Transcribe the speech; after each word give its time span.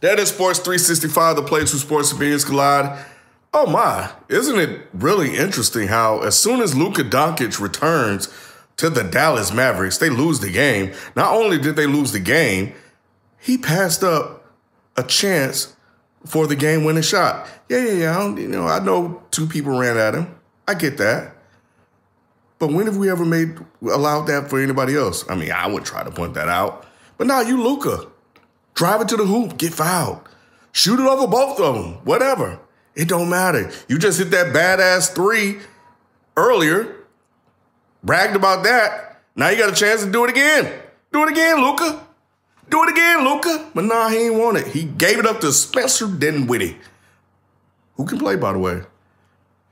That 0.00 0.20
is 0.20 0.28
Sports 0.28 0.60
365, 0.60 1.36
the 1.36 1.42
place 1.42 1.72
where 1.72 1.80
sports 1.80 2.12
opinions 2.12 2.44
collide. 2.44 3.04
Oh 3.52 3.66
my, 3.66 4.10
isn't 4.28 4.58
it 4.58 4.86
really 4.92 5.36
interesting 5.36 5.88
how 5.88 6.20
as 6.20 6.38
soon 6.38 6.60
as 6.60 6.76
Luka 6.76 7.02
Doncic 7.02 7.60
returns 7.60 8.28
to 8.76 8.90
the 8.90 9.02
Dallas 9.02 9.52
Mavericks, 9.52 9.98
they 9.98 10.10
lose 10.10 10.40
the 10.40 10.50
game. 10.50 10.92
Not 11.16 11.34
only 11.34 11.58
did 11.58 11.74
they 11.74 11.86
lose 11.86 12.12
the 12.12 12.20
game, 12.20 12.74
he 13.40 13.58
passed 13.58 14.04
up 14.04 14.54
a 14.96 15.02
chance 15.02 15.74
for 16.26 16.46
the 16.46 16.54
game-winning 16.54 17.02
shot. 17.02 17.48
Yeah, 17.68 17.84
yeah, 17.84 17.92
yeah. 17.92 18.18
I 18.18 18.28
you 18.36 18.48
know, 18.48 18.66
I 18.66 18.78
know 18.78 19.22
two 19.30 19.46
people 19.46 19.76
ran 19.76 19.96
at 19.96 20.14
him. 20.14 20.34
I 20.66 20.74
get 20.74 20.98
that. 20.98 21.34
But 22.58 22.72
when 22.72 22.86
have 22.86 22.96
we 22.96 23.10
ever 23.10 23.24
made 23.24 23.58
allowed 23.82 24.26
that 24.26 24.50
for 24.50 24.60
anybody 24.60 24.96
else? 24.96 25.24
I 25.28 25.34
mean, 25.34 25.52
I 25.52 25.66
would 25.66 25.84
try 25.84 26.02
to 26.02 26.10
point 26.10 26.34
that 26.34 26.48
out. 26.48 26.86
But 27.16 27.26
now 27.26 27.40
you 27.40 27.62
Luka. 27.62 28.06
Drive 28.78 29.00
it 29.00 29.08
to 29.08 29.16
the 29.16 29.26
hoop, 29.26 29.58
get 29.58 29.74
fouled. 29.74 30.20
Shoot 30.70 31.00
it 31.00 31.06
over 31.08 31.26
both 31.26 31.58
of 31.58 31.74
them, 31.74 31.94
whatever. 32.04 32.60
It 32.94 33.08
don't 33.08 33.28
matter. 33.28 33.72
You 33.88 33.98
just 33.98 34.20
hit 34.20 34.30
that 34.30 34.54
badass 34.54 35.12
three 35.12 35.58
earlier, 36.36 36.94
bragged 38.04 38.36
about 38.36 38.62
that. 38.62 39.20
Now 39.34 39.48
you 39.48 39.58
got 39.58 39.72
a 39.72 39.74
chance 39.74 40.04
to 40.04 40.12
do 40.12 40.22
it 40.26 40.30
again. 40.30 40.72
Do 41.12 41.24
it 41.24 41.32
again, 41.32 41.60
Luka. 41.60 42.06
Do 42.70 42.84
it 42.84 42.90
again, 42.90 43.24
Luka. 43.24 43.68
But 43.74 43.82
nah, 43.82 44.10
he 44.10 44.26
ain't 44.26 44.36
want 44.36 44.58
it. 44.58 44.68
He 44.68 44.84
gave 44.84 45.18
it 45.18 45.26
up 45.26 45.40
to 45.40 45.50
Spencer 45.50 46.06
Dinwiddie, 46.06 46.76
who 47.96 48.06
can 48.06 48.20
play, 48.20 48.36
by 48.36 48.52
the 48.52 48.60
way. 48.60 48.82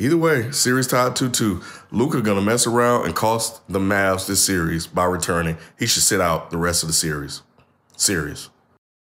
Either 0.00 0.16
way, 0.16 0.50
series 0.50 0.88
tied 0.88 1.12
2-2. 1.12 1.62
Luka 1.92 2.20
gonna 2.20 2.42
mess 2.42 2.66
around 2.66 3.04
and 3.04 3.14
cost 3.14 3.60
the 3.68 3.78
Mavs 3.78 4.26
this 4.26 4.44
series 4.44 4.88
by 4.88 5.04
returning. 5.04 5.56
He 5.78 5.86
should 5.86 6.02
sit 6.02 6.20
out 6.20 6.50
the 6.50 6.58
rest 6.58 6.82
of 6.82 6.88
the 6.88 6.94
series. 6.94 7.42
Series. 7.96 8.50